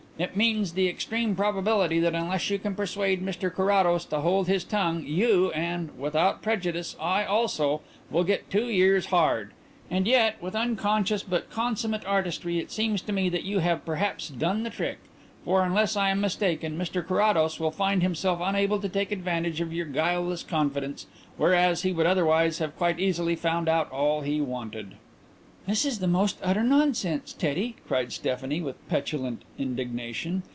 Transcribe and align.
It 0.19 0.37
means 0.37 0.73
the 0.73 0.87
extreme 0.87 1.33
probability 1.35 1.99
that 2.01 2.13
unless 2.13 2.47
you 2.51 2.59
can 2.59 2.75
persuade 2.75 3.25
Mr 3.25 3.51
Carrados 3.51 4.05
to 4.05 4.19
hold 4.19 4.47
his 4.47 4.63
tongue, 4.63 5.03
you, 5.03 5.51
and 5.53 5.97
without 5.97 6.43
prejudice 6.43 6.95
I 7.01 7.25
also, 7.25 7.81
will 8.11 8.23
get 8.23 8.51
two 8.51 8.65
years' 8.65 9.07
hard. 9.07 9.49
And 9.89 10.05
yet, 10.07 10.39
with 10.39 10.53
unconscious 10.55 11.23
but 11.23 11.49
consummate 11.49 12.05
artistry, 12.05 12.59
it 12.59 12.69
seems 12.71 13.01
to 13.03 13.11
me 13.11 13.29
that 13.29 13.45
you 13.45 13.59
have 13.65 13.83
perhaps 13.83 14.29
done 14.29 14.61
the 14.61 14.69
trick; 14.69 14.99
for, 15.43 15.63
unless 15.63 15.95
I 15.97 16.11
am 16.11 16.21
mistaken, 16.21 16.77
Mr 16.77 17.03
Carrados 17.03 17.59
will 17.59 17.71
find 17.71 18.03
himself 18.03 18.39
unable 18.43 18.79
to 18.81 18.89
take 18.89 19.11
advantage 19.11 19.59
of 19.59 19.73
your 19.73 19.87
guileless 19.87 20.43
confidence, 20.43 21.07
whereas 21.35 21.81
he 21.81 21.91
would 21.93 22.05
otherwise 22.05 22.59
have 22.59 22.77
quite 22.77 22.99
easily 22.99 23.35
found 23.35 23.67
out 23.67 23.91
all 23.91 24.21
he 24.21 24.39
wanted." 24.39 24.97
"That 25.67 25.85
is 25.85 25.99
the 25.99 26.07
most 26.07 26.39
utter 26.41 26.63
nonsense, 26.63 27.33
Teddy," 27.33 27.75
cried 27.87 28.11
Stephanie, 28.11 28.61
with 28.63 28.75
petulant 28.89 29.43
indignation. 29.59 30.41